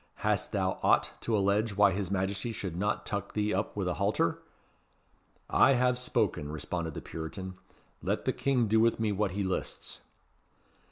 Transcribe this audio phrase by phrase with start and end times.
[0.25, 3.93] Hast thou aught to allege why his Majesty should not tuck thee up with a
[4.01, 4.41] halter?"
[5.47, 7.53] "I have spoken," responded the Puritan;
[8.01, 10.01] "let the King do with me what he lists."